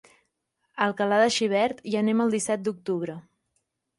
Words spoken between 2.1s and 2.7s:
el disset